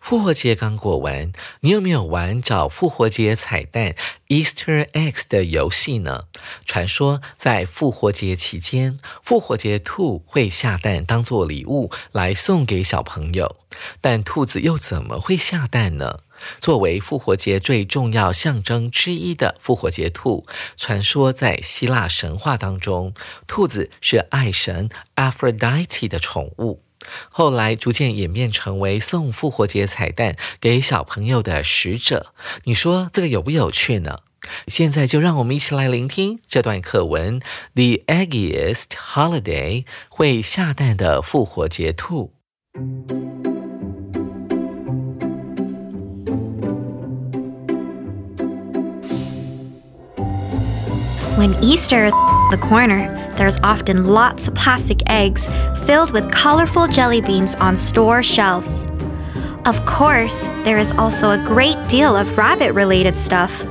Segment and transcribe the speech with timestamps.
[0.00, 3.94] 复活节刚过完，你有没有玩找复活节彩蛋
[4.28, 6.24] Easter eggs 的游戏呢？
[6.64, 13.56] 传说在复活节期间，复活节兔会下蛋当做礼物来送给小朋友，
[14.00, 16.20] 但兔子又怎么会下蛋呢？
[16.60, 20.46] 作为复活节最重要象征之一的复活节兔，
[20.76, 23.14] 传说在希腊神话当中，
[23.46, 26.85] 兔子是爱神 Aphrodite 的宠物。
[27.28, 32.32] 后来逐渐演变成为送复活节彩蛋给小朋友的使者。
[32.64, 34.20] 你说这个有不有趣呢？
[34.68, 37.40] 现在就让我们一起来聆听这段课文
[37.74, 42.32] ：The eggiest holiday 会下蛋的复活节兔。
[51.36, 52.10] When Easter
[52.50, 55.46] the corner, there's often lots of plastic eggs
[55.86, 58.86] filled with colorful jelly beans on store shelves.
[59.66, 63.62] Of course, there is also a great deal of rabbit related stuff.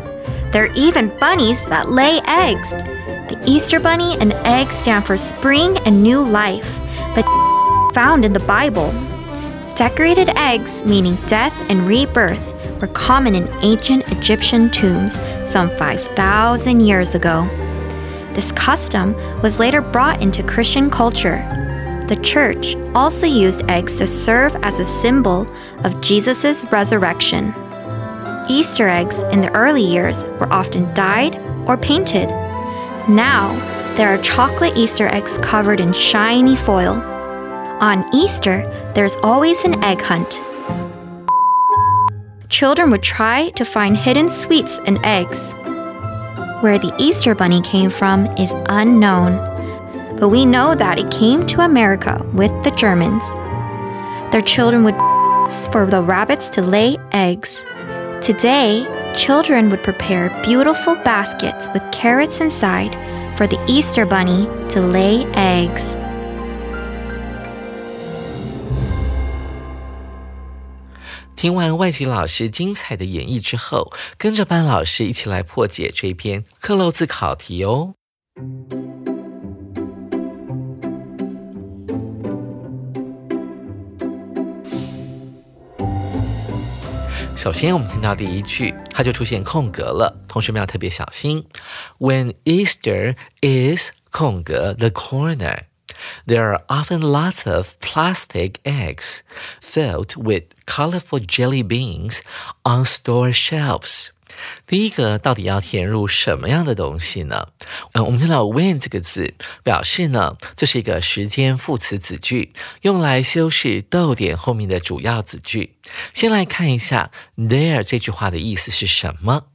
[0.52, 2.70] There are even bunnies that lay eggs.
[2.72, 6.80] The Easter bunny and egg stand for spring and new life,
[7.16, 7.26] but
[7.94, 8.92] found in the Bible.
[9.76, 15.16] Decorated eggs, meaning death and rebirth, were common in ancient Egyptian tombs
[15.50, 17.65] some 5,000 years ago.
[18.36, 21.38] This custom was later brought into Christian culture.
[22.10, 25.48] The church also used eggs to serve as a symbol
[25.86, 27.54] of Jesus' resurrection.
[28.48, 31.36] Easter eggs in the early years were often dyed
[31.68, 32.30] or painted.
[33.10, 33.56] Now,
[33.96, 37.02] there are chocolate Easter eggs covered in shiny foil.
[37.82, 38.64] On Easter,
[38.94, 40.42] there's always an egg hunt.
[42.50, 45.54] Children would try to find hidden sweets and eggs.
[46.62, 49.38] Where the Easter Bunny came from is unknown,
[50.20, 53.24] but we know that it came to America with the Germans.
[54.32, 54.96] Their children would
[55.72, 57.64] for the rabbits to lay eggs.
[58.22, 62.94] Today, children would prepare beautiful baskets with carrots inside
[63.38, 65.96] for the Easter Bunny to lay eggs.
[71.36, 77.94] 听完外籍老师精彩的演绎之后，跟着班老师一起来破解这篇克漏字考题哦。
[87.36, 91.46] 首先，我们听到第一句，它就出现空格了，同学们要特别小心。
[92.00, 95.75] When Easter is 空格 the corner。
[96.27, 99.21] There are often lots of plastic eggs
[99.61, 102.21] filled with colorful jelly beans
[102.63, 104.09] on store shelves.
[104.67, 107.49] 第一个到底要填入什么样的东西呢？
[107.93, 109.35] 嗯，我们看到 when 这个字，
[109.65, 115.77] 表示呢这是一个时间副词子句，用来修饰逗点后面的主要子句。
[116.15, 119.47] 先来看一下 there 这句话的意思是什么。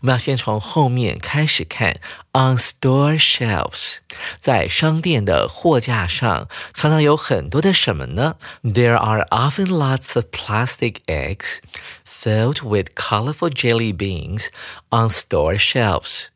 [0.00, 2.00] 我们要先从后面开始看
[2.32, 3.96] ，on store shelves，
[4.38, 11.58] 在商店的货架上，常常有很多的什么呢？There are often lots of plastic eggs
[12.06, 14.48] filled with colorful jelly beans
[14.90, 16.26] on store shelves。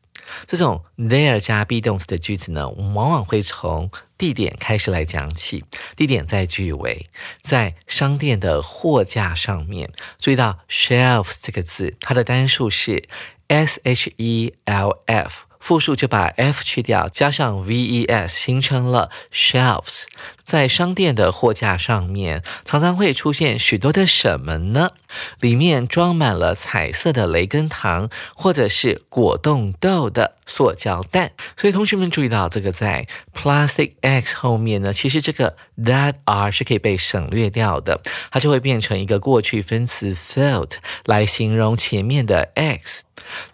[0.47, 5.63] 这种 there 加 be 动词的句子呢，往往会从地点开始来讲起。
[5.95, 7.07] 地点在句尾，
[7.41, 9.91] 在商店的货架上面。
[10.17, 13.07] 注意到 shelves 这个字，它的单数是。
[13.47, 20.05] S H E L F，复数就把 F 去掉，加上 V E S，形成了 shelves。
[20.43, 24.91] 在商店的货架上面，常常会出现许多的什么呢？
[25.39, 31.33] 里面装满了彩色的雷根糖，或者是果冻豆的塑胶袋。
[31.57, 40.73] 所以同学们注意到，这个在 plastic eggs 后面呢，其实这个 that are 是可以被省略掉的，它就会变成一个过去分词 felt
[41.05, 42.99] 来形容前面的 eggs。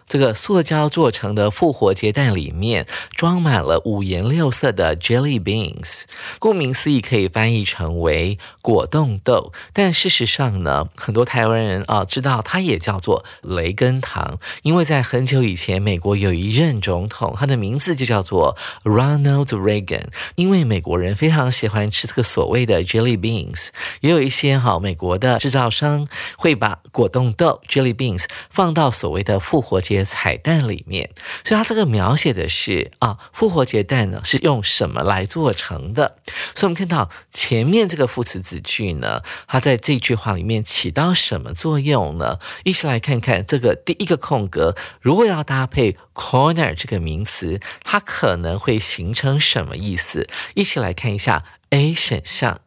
[0.06, 6.02] 这个塑胶做成的复活节蛋里面装满了五颜六色的 jelly beans，
[6.38, 9.52] 顾名思义可以翻译成为果冻豆。
[9.72, 18.54] 但事实上呢，很多台湾人啊知道它也叫做雷根糖，因为在很久以前，美国有一任总统，他的名字就叫做
[18.84, 20.08] Ronald Reagan。
[20.34, 23.68] 因为美国人非常喜欢吃这个所谓的 jelly beans，
[24.00, 30.02] 也有一些哈美国的制造商会把果冻豆 jelly beans 放到所谓的复活节。
[30.04, 31.10] 彩蛋里面，
[31.44, 36.16] 所以它这个描写的是啊，复活节蛋呢是用什么来做成的？
[36.54, 42.38] 所以我们看到前面这个副词子句呢，它在这句话里面起到什么作用呢？
[42.64, 50.28] 一起来看看这个第一个空格，如果要搭配 corner 这个名词，它可能会形成什么意思？
[50.54, 52.60] 一起来看一下 A 选项。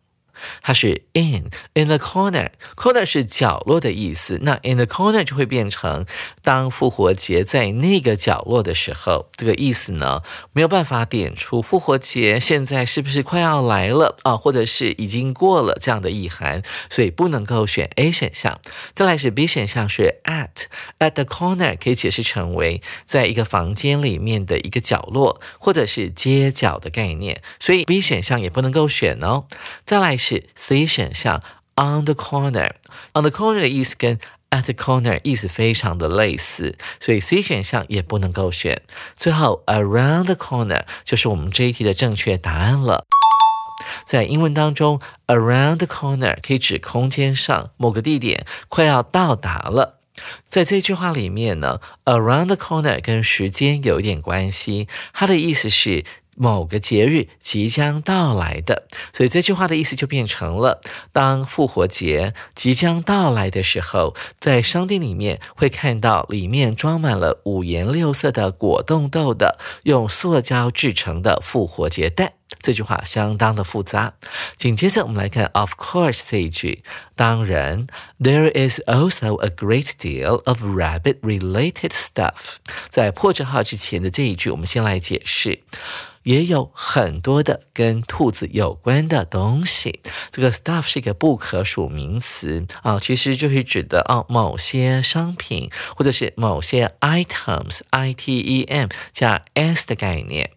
[0.62, 4.40] 它是 in in the corner，corner 是角落的意思。
[4.42, 6.06] 那 in the corner 就会变成
[6.44, 10.22] 当复活节在那个角落的时候，这个意思呢
[10.54, 18.60] 没有办法点出复活节现在是不是快要来了啊，或者是已经过了这样的意涵，所以不能够选 A 选项。
[18.94, 20.66] 再来是 B 选项是 at
[21.00, 29.46] at the corner，可以解释成为在一个房间里面的一个角落，或者是街角的概念，所以 B 选项也不能够选哦。
[29.86, 30.44] 再来是是。
[30.56, 31.44] C 选项
[31.76, 34.18] on the corner，on the corner 的意思跟
[34.50, 38.82] at the corner 意思非常的类似，所以 C 选项也不能够选。
[39.16, 43.06] 最后 around the corner 就是我们这一题的正确答案了。
[44.08, 50.00] 在英文当中，around the corner 可以指空间上某个地点快要到达了。
[50.50, 56.04] 在这句话里面呢，around the corner 跟时间有一点关系，它的意思是。
[56.36, 72.34] 某个节日即将到来的，所以这句话的意思就变成了：当复活节即将到来的时候，在商店里面会看到里面装满了五颜六色的果冻豆的用塑胶制成的复活节蛋。
[72.62, 74.14] 这句话相当的复杂。
[74.56, 76.84] 紧接着我们来看 “of course” 这一句，
[77.16, 77.88] 当然
[78.20, 82.58] ，there is also a great deal of rabbit-related stuff。
[82.90, 85.64] 在破折号之前的这一句，我们先来解释。
[86.24, 90.00] 也有很多的跟兔子有关的东西。
[90.32, 100.50] 这个 stuff 是一个不可数名词啊，其实就是指的啊某些商品或者是某些 items，i t e m 加 s 的概念。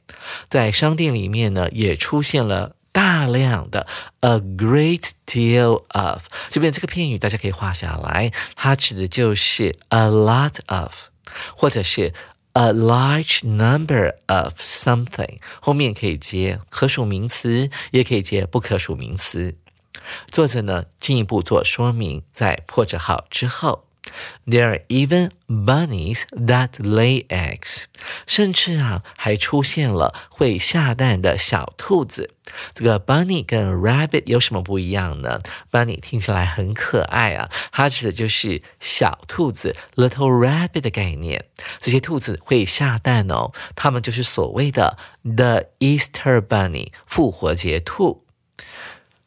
[0.48, 3.86] 在商店里面呢，也出现了大量的
[4.20, 6.22] a great deal of。
[6.48, 10.92] 这边这个片语大家可以画下来，它指的就是 a lot of，
[11.56, 12.12] 或者是。
[12.54, 19.54] A large number of something 后面可以接可数名词，也可以接不可数名词。
[20.32, 23.87] 作者呢进一步做说明，在破折号之后。
[24.45, 27.83] There are even bunnies that lay eggs，
[28.27, 32.31] 甚至啊还出现了会下蛋的小兔子。
[32.75, 35.41] 这个 bunny 跟 rabbit 有什么不一样呢？
[35.71, 41.45] bunny 听起来很可爱啊，它指的就是小兔子 little rabbit 的概念。
[41.79, 48.25] 这些兔子会下蛋哦，它们就是所谓的 the Easter bunny 复活节兔。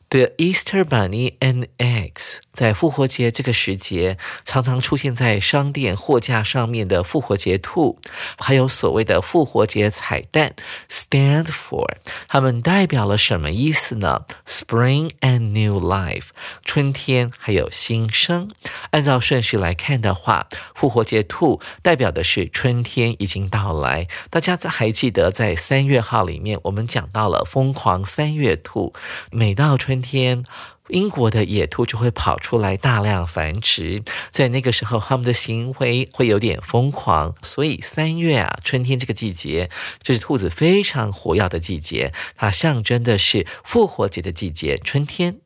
[0.09, 8.00] The Easter Bunny and eggs， 在复活节这个时节，常常出现在商店货架上面的复活节兔，
[8.38, 10.54] 还有所谓的复活节彩蛋
[10.90, 11.88] ，stand for，
[12.28, 16.28] 它们代表了什么意思呢？Spring and new life，
[16.66, 18.52] 春天还有新生。
[18.90, 24.10] 按照顺序来看的话，复活节兔代表的是春天已经到来。
[24.30, 28.92] 大家还记得在三月号里面，我们讲到了疯狂三月兔，
[29.32, 30.02] 每到春。
[30.02, 30.44] 天，
[30.92, 37.34] 英国的野兔就会跑出来大量繁殖，在那个时候，他们的行为会有点疯狂。
[37.42, 39.70] 所以三月啊，春天这个季节
[40.04, 45.40] 就是兔子非常活跃的季节，它象征的是复活节的季节，春天。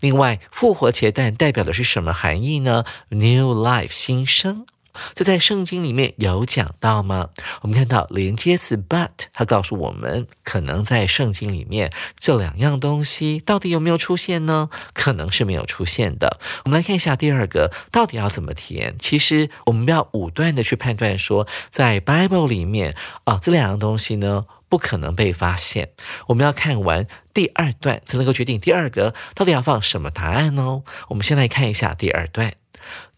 [0.00, 4.66] 另外，复活节蛋代表的是什么含义呢？New life，新生。
[5.14, 7.30] 这在圣经里面有讲到吗？
[7.62, 14.68] 我们看到连接词 but，它告诉我们，可能在圣经里面这两样东西到底有没有出现呢？
[14.92, 16.38] 可能是没有出现的。
[16.64, 18.96] 我们来看一下第二个，到底要怎么填？
[18.98, 22.94] 其实我们要武断的去判断说，在 Bible 里面
[23.24, 24.46] 啊，这两样东西呢。
[24.72, 25.90] 不可能被发现。
[26.28, 30.82] 我们要看完第二段才能够决定第二格到底要放什么答案哦。
[31.08, 32.54] 我们先来看一下第二段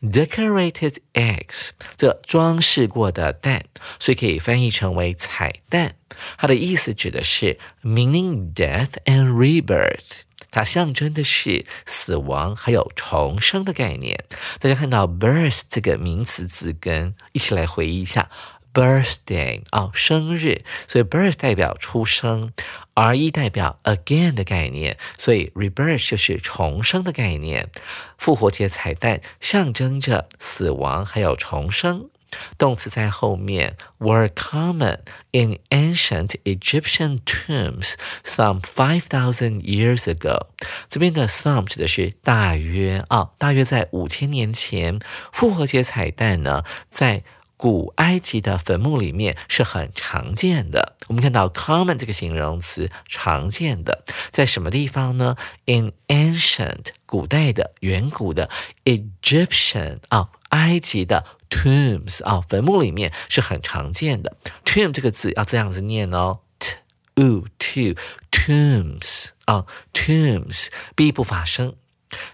[0.02, 3.62] ，decorated eggs，这装饰过的蛋，
[3.98, 5.96] 所以可以翻译成为彩蛋。
[6.36, 14.24] 它的意思指的是 meaning death and rebirth，它象征的是死亡还有重生的概念。
[14.60, 18.30] 大家看到 birth 这个名词字根，一起来回忆一下。
[18.74, 22.52] Birthday 啊，生日，所以 birth 代表出生
[22.94, 27.70] ，r e 代表 again 的概念，所以 rebirth 就是重生的概念。
[28.18, 32.10] 复活节彩蛋象征着死亡还有重生。
[32.58, 34.98] 动词在后面，were common
[35.30, 40.48] in ancient Egyptian tombs some five thousand years ago。
[40.88, 44.98] 这边的 some 指的是大约啊，大约在五千年前，
[45.32, 47.22] 复活节彩蛋呢，在
[47.56, 50.96] 古埃及的坟墓里面是很常见的。
[51.06, 58.50] 我们看到 common 这个形容词，常见的在什么地方呢？In ancient 古代的、远古的
[58.84, 64.36] Egyptian 啊，埃及的 tombs 啊，坟墓里面是很常见的。
[64.64, 66.74] tomb 这个字要这样子念哦，t
[67.14, 67.96] u t
[68.30, 71.76] tombs 啊，tombs 必不发生。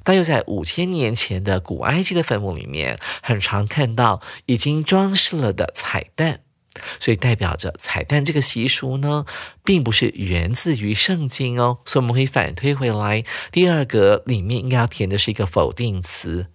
[0.04, 6.40] 但又在五千年前的古埃及的坟墓里面，很常看到已经装饰了的彩蛋，
[6.98, 9.24] 所以代表着彩蛋这个习俗呢，
[9.64, 11.78] 并不是源自于圣经哦。
[11.84, 16.48] 所以我们可以反推回来，第二个里面应该要填的是一个否定词。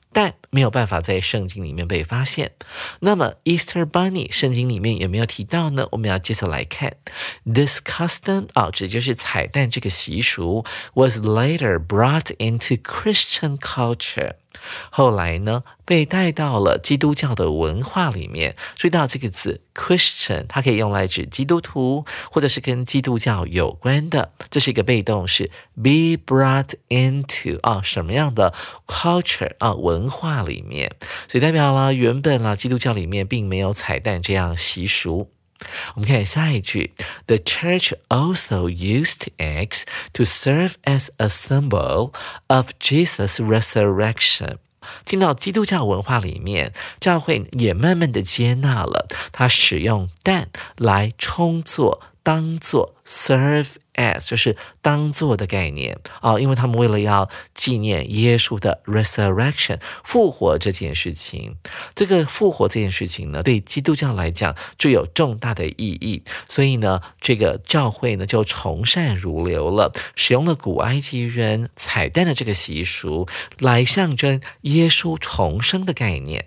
[0.56, 2.54] 没有办法在圣经里面被发现。
[3.02, 5.86] 那么 Easter Bunny 圣经里面有没有提到呢？
[5.92, 6.96] 我们要接着来看
[7.44, 14.36] this custom 啊，这就是彩蛋这个习俗 was later brought into Christian culture。
[14.90, 18.56] 后来呢，被带到了基督教的文化里面。
[18.76, 24.32] 注意到这个字 Christian，它可以用来指基督徒，或者是跟基督教有关的。
[24.50, 28.54] 这是一个被动式，be brought into 啊，什么样的
[28.88, 30.96] culture 啊，文化里面，
[31.28, 35.35] 所以代表了原本啊，基督教里面并没有彩蛋这样习俗。
[35.95, 36.95] 我们看下一句，
[37.27, 39.83] The church also used eggs
[40.15, 42.13] to serve as a symbol
[42.47, 44.59] of Jesus' resurrection。
[45.05, 52.03] 进到基督教文化里面，教会也慢慢的接纳了他使用蛋来充作。
[52.23, 55.98] 当做 serve as 就是当做的概念。
[56.22, 61.56] 啊，因为他们为了要纪念耶稣的 resurrection 复活这件事情，
[61.94, 73.28] 这个复活这件事情呢，对基督教来讲就有重大的意义，所以呢，这个教会呢就从善如流了，使用了古埃及人彩蛋的这个习俗
[73.60, 76.46] 来象征耶稣重生的概念。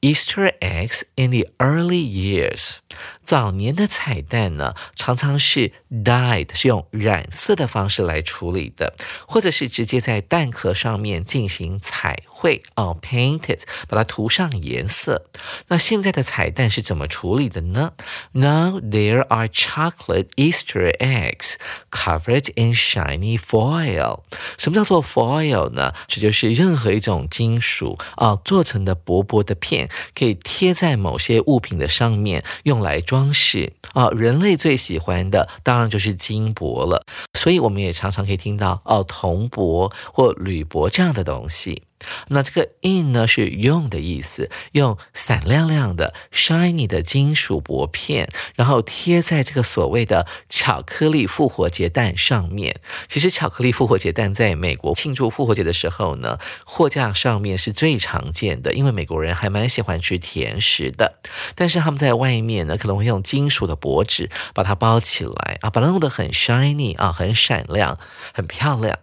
[0.00, 2.76] Easter eggs in the early years，
[3.24, 8.94] 早年的彩蛋呢，常常是 dyed，是用染色的方式来处理的，
[9.26, 15.26] 或者是直接在蛋壳上面进行彩绘哦，paint it，把它涂上颜色。
[15.66, 17.94] 那现在的彩蛋是怎么处理的呢
[18.30, 21.54] ？Now there are chocolate Easter eggs
[21.90, 24.20] covered in shiny foil。
[24.56, 25.92] 什么叫做 foil 呢？
[26.06, 29.90] 这就是任何一种金属啊做成的薄薄的片。
[30.14, 34.08] 可以贴在某些物品的上面，用来装饰啊。
[34.10, 37.04] 人类最喜欢的当然就是金箔了，
[37.34, 41.82] 所以我们也常常可以听到哦，铜箔或铝箔这样的东西。
[42.28, 52.80] 那这个 in 呢是用的意思，用闪亮亮的 shiny 的金属薄片，然后贴在这个所谓的巧克力复活节蛋上面。
[53.08, 61.18] 其实巧克力复活节蛋在美国庆祝复活节的时候呢，货架上面是最常见的，因为美国人还蛮喜欢吃甜食的。
[61.54, 67.98] 但是他们在外面呢，可能会用金属的箔纸把它包起来啊，把它弄得很 shiny 啊，很闪亮，
[68.32, 68.98] 很漂亮。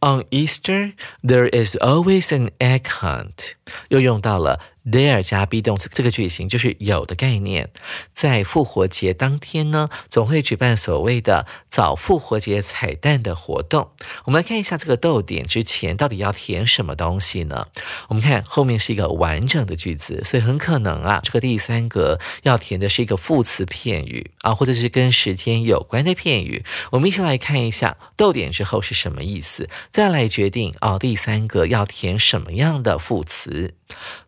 [0.00, 3.54] On Easter, there is always an egg hunt。
[3.88, 7.69] 又用到了 there 加 be 动词这个句型，就是有的概念。
[8.13, 13.91] 在复活节当天呢，总会举办所谓的早复活节彩蛋的活动。
[14.25, 17.67] 我们来看一下这个逗点之前到底要填什么东西呢？
[18.09, 26.63] 我们看后面是一个完整的句子，所以很可能啊，这个第三格要填的是一个副词片语啊，或者是跟时间有关的片语。
[26.91, 33.75] 我们一起来看一下逗点之后是什么意思，再来决定啊，第三个要填什么样的副词。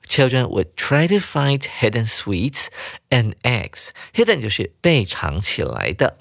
[0.08, 2.68] Children would try to find hidden sweets
[3.10, 6.18] and eggs，hidden 就是被藏起来的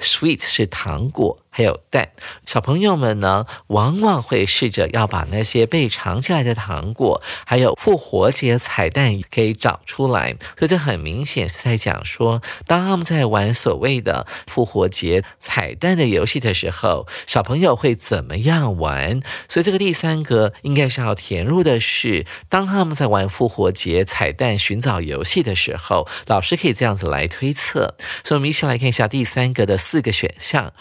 [0.00, 1.45] ，sweets 是糖果。
[1.56, 2.10] 还有蛋，
[2.44, 10.36] 小朋友们呢，往往会试着要把那些被藏起来的糖果，还有复活节彩蛋给找出来。
[10.58, 19.22] 所以这很明显是在讲说，当他们在玩所谓的复活节彩蛋的游戏的时候，小朋友会怎么样玩？
[19.48, 27.96] 所以这个第三个应该是要填入的是，当他们在玩复活节彩蛋寻找游戏的时候，老师可以这样子来推测。
[28.22, 30.74] 所以我们一起来看一下第三个的四个选项。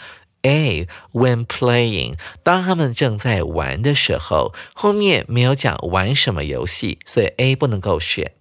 [0.45, 8.33] A when playing，当他们正在玩的时候，后面没有讲玩什么游戏，所以 A 不能够选。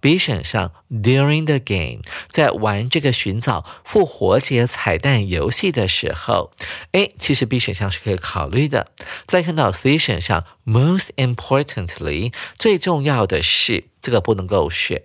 [0.00, 6.52] B 选项 during the game，在玩这个寻找复活节彩蛋游戏的时候
[6.92, 8.92] ，A 其实 B 选项是可以考虑的。
[9.26, 15.02] 再看到 C 选项 most importantly，最重要的是这个不能够选。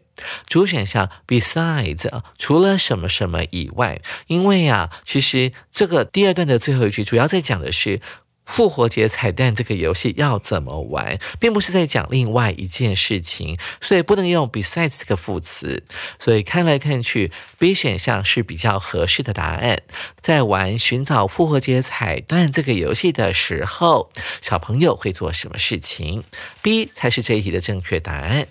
[0.48, 8.02] 主选项 besides 除了什么什么以外，因为啊，其实这个第二段的最后一句主要在讲的是。
[8.46, 15.86] 复活节彩蛋这个游戏要怎么玩，并不是在讲另外一件事情，所以不能用 besides 这个副词。
[16.20, 19.84] 所以看来看去，B 选项是比较合适的答案。
[20.20, 26.26] 在玩寻找复活节彩蛋这个游戏的时候，小朋友会做什么事情
[26.62, 28.48] ？B 才是这一题的正确答案。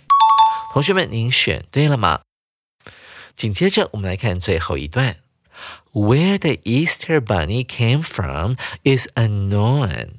[0.72, 2.22] 同学们，您选对了吗？
[3.36, 5.16] 紧接着我们来看最后一段。
[5.92, 10.12] Where the Easter Bunny came from is unknown。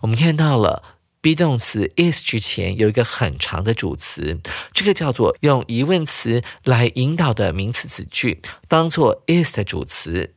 [0.00, 0.82] 我们看到了
[1.20, 4.40] be 动词 is 之前有一个很长的主词，
[4.74, 10.34] 这个叫做用疑问词来引导的名词子句，当做 is 的主词。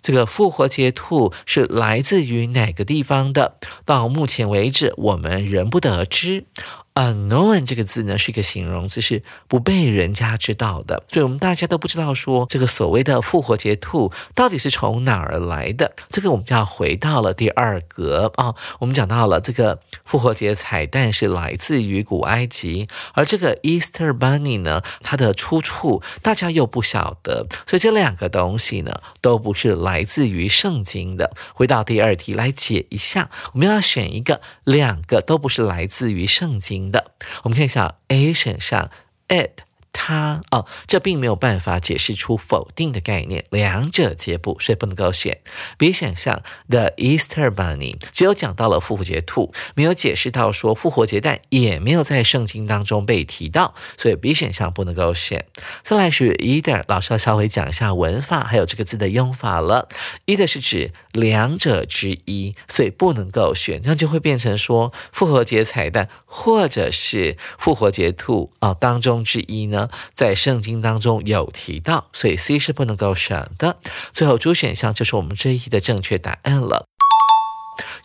[0.00, 3.60] 这个复活节兔是来自于哪个地方的？
[3.84, 6.46] 到目前为止，我们仍不得而知。
[6.94, 15.96] Unknown 这个字呢，是一个形容词，是不被人家知道的，所以我们大家都不知道说这个所谓的复活节兔到底是从哪儿来的。
[16.10, 31.32] 这个我们就要回到了第二格啊，我们讲到了这个复活节彩蛋是来自于古埃及，而这个 Easter Bunny 呢，它的出处大家又不晓得，所以这两个东西呢，都不是来自于圣经的。
[31.54, 36.81] 回到第二题来解一下，我们要选一个，两个都不是来自于圣经。
[36.90, 37.12] 的，
[37.44, 38.90] 我们看一下 A 选项
[39.28, 39.62] ，it。
[39.92, 45.40] 它哦，这并没有办法解释出否定的概念，两者皆不，所以不能够选。
[45.76, 55.46] B 选项 The Easter Bunny 只有讲到了复活节兔，没有解释到说复活节蛋也没有在圣经当中被提到，所以 B 选项不能够选。
[55.82, 59.88] 再来是 either，老师要稍微讲一下文法还有这个字的用法了。
[60.26, 69.81] either 是指两者之一，所以不能够选，那就会变成说复活节彩蛋或者是复活节兔啊当中之一呢。
[70.14, 73.78] 在圣经当中有提到，所以 C 是不能够选的。
[74.12, 76.86] 最后主选项就是我们这一题的正确答案了。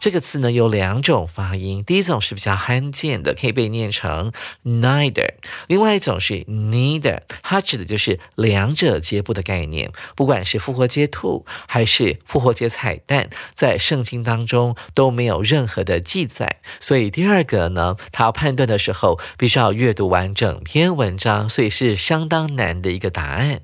[0.07, 4.31] 这个词呢有两种发音，第一种是比较罕见的，可以被念成
[4.63, 5.33] neither；
[5.67, 9.91] 另外一种是 neither，它指的就是两者皆不的概念。
[10.15, 16.61] 不管是复活节兔还是复活节彩蛋，在圣经当中都没有任何的记载。
[16.79, 23.59] 所以第二个呢，他要判断的时候，必须要阅读完整篇文章，所以是相当难的一个答案。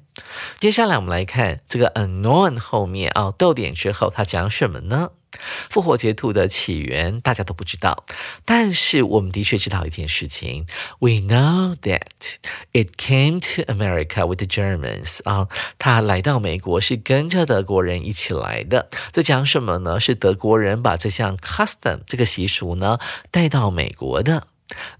[0.59, 5.11] 接下来我们来看这个 unknown 后面啊，逗点之后，它讲什么呢？
[5.69, 8.05] 复活节兔的起源大家都不知道，
[8.45, 10.65] 但是我们的确知道一件事情。
[10.99, 12.37] We know that
[12.71, 18.89] it came to America with the Germans 啊，它来到美国是跟着德国人一起来的。
[19.11, 19.99] 这讲什么呢？
[19.99, 22.99] 是德国人把这项 custom 这个习俗呢
[23.31, 24.47] 带到美国的。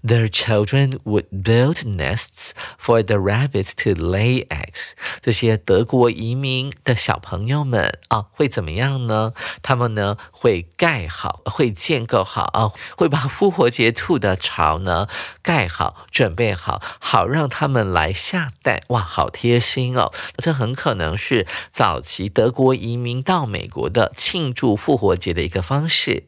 [0.06, 4.92] Their children would build nests for the rabbits to lay eggs。
[5.20, 9.32] 这些德国移民的小朋友们啊，会怎么样呢？
[9.62, 15.08] 他们呢会盖好，会建构好啊，会把复活节兔的巢呢
[15.42, 18.80] 盖好，准备好，好让他们来下蛋。
[18.88, 20.12] 哇，好贴心哦！
[20.36, 26.24] 这很可能是早期德国移民到美国的庆祝复活节的一个方式。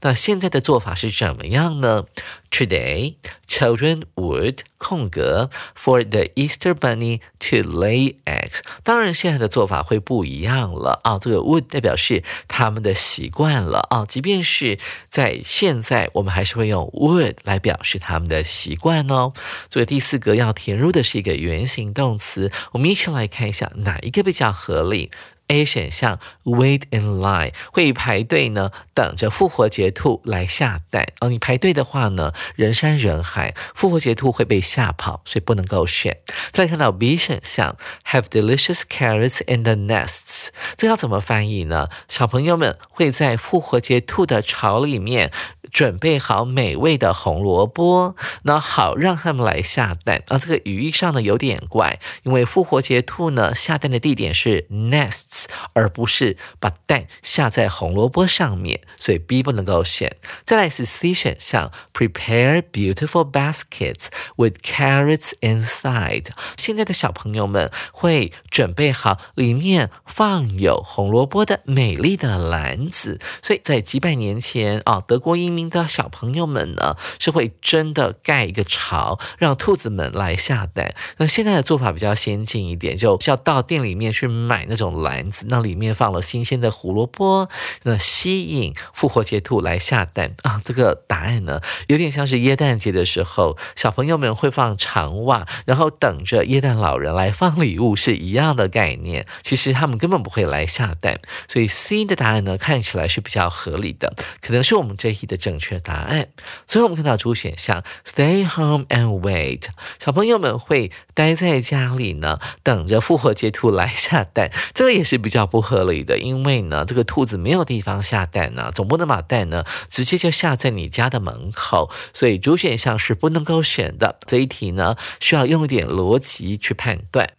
[0.00, 2.04] 那现在的做法是怎么样呢
[2.50, 3.16] ？Today,
[3.48, 8.60] children would 空格 for the Easter Bunny to lay eggs。
[8.82, 11.18] 当然，现在的做法会不一样了啊。
[11.18, 14.04] 这个 would 代表是他们的习惯了啊。
[14.06, 19.32] 即便是在现在，我们还是会用 would 来表示他们的习惯哦。
[19.68, 25.10] 作为第四格要填入的是一个原形动词，我们一起来看一下哪一个比较合理。
[25.48, 31.28] A 选项 wait in line 会排队呢，等着复活节兔来下蛋哦。
[31.28, 36.18] 你排队的话呢，人山人海，复活节兔会被吓跑，所以不能够选。
[36.50, 37.76] 再来看到 B 选项
[38.06, 41.88] have delicious carrots in the nests，这要怎么翻译呢？
[42.08, 45.30] 小朋友们会在复活节兔的巢里面。
[45.72, 50.38] 准备好美味的红萝卜，那好让他们来下蛋啊。
[50.38, 55.33] 这个语义上呢有点怪，因为复活节兔呢下蛋的地点是 nests，
[55.72, 60.16] 而不是把蛋下在红萝卜上面，所以 B 不能够选。
[60.44, 66.28] 再来是 C 选项，prepare beautiful baskets with carrots inside。
[66.56, 75.64] 现在的小朋友们会准备好里面放有红萝卜的美丽的篮子，所以在几百年前啊，德国移民。
[75.74, 80.94] 的小朋友们呢，是会真的盖一个巢，让兔子们来下蛋。
[81.16, 87.48] 那现在的做法比较先进一点，就是要到店里面去买那种篮那里面放了新鲜的胡萝卜，
[87.82, 90.60] 那吸引复活节兔来下蛋啊。
[90.64, 99.26] 这个答案呢，有点像是耶诞节的时候，小朋友们会放长袜，然后等着耶诞老人来放礼物是一样的概念。
[99.42, 105.58] 其实他们根本不会来下蛋，所以 C 的答案呢，看起来是比较合理的，可能是我们这一题的正。
[105.64, 106.28] 确答案。
[106.66, 109.62] 最后我们看到主选项，Stay home and wait。
[109.98, 114.50] 小朋友们会待在家里呢，等着复活节兔来下蛋。
[114.74, 121.88] 这个也是是比较不合理的，因为呢，这个兔子没有地方下蛋呢，总不能把蛋呢直接就下在你家的门口。
[122.12, 124.18] 所以主选项是不能够选的。
[124.26, 127.30] 这一题呢，需要用一点逻辑去判断。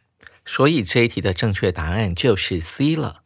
[0.46, 3.25] 所以这一题的正确答案就是 C 了。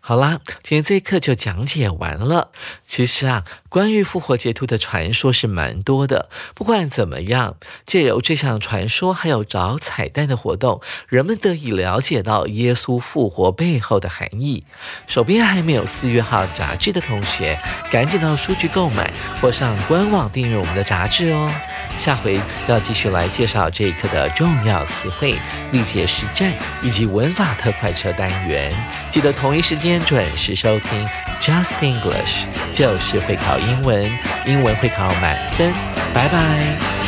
[0.00, 2.50] 好啦，今天这一课就讲解完了。
[2.84, 6.28] 其实啊，关于复活节兔的传说是蛮多的。
[6.54, 14.64] 不管怎么样，借由这项传说，还有找彩蛋的活动，人们得以了解到耶稣复活背后的含义。
[15.06, 17.58] 手边还没有四月号杂志的同学，
[17.90, 21.52] 赶紧到书局购买，或上官网订阅我们的杂志哦。
[21.96, 25.38] 下回要继续来介绍这一课的重要词汇、
[25.72, 28.72] 历届实战以及文法特快车单元。
[29.10, 31.08] 记得同一时间准时收听
[31.40, 34.10] Just English，就是会考英文，
[34.46, 35.72] 英文会考满分。
[36.12, 37.07] 拜拜。